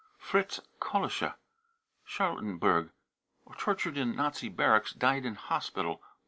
fritz 0.17 0.59
kollosche, 0.79 1.35
Charlottenburg, 2.07 2.89
tortured 3.55 3.99
in 3.99 4.15
Nazi 4.15 4.49
barracks, 4.49 4.93
died 4.93 5.27
in 5.27 5.35
hospital. 5.35 6.01